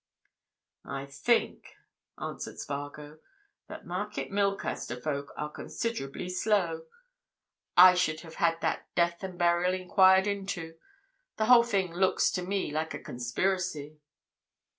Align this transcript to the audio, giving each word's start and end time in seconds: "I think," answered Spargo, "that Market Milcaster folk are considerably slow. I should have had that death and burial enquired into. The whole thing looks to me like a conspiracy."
"I 0.83 1.05
think," 1.05 1.75
answered 2.19 2.57
Spargo, 2.57 3.19
"that 3.67 3.85
Market 3.85 4.31
Milcaster 4.31 4.99
folk 4.99 5.31
are 5.37 5.51
considerably 5.51 6.27
slow. 6.27 6.87
I 7.77 7.93
should 7.93 8.21
have 8.21 8.33
had 8.41 8.61
that 8.61 8.87
death 8.95 9.23
and 9.23 9.37
burial 9.37 9.75
enquired 9.75 10.25
into. 10.25 10.73
The 11.37 11.45
whole 11.45 11.63
thing 11.63 11.93
looks 11.93 12.31
to 12.31 12.41
me 12.41 12.71
like 12.71 12.95
a 12.95 12.99
conspiracy." 12.99 13.99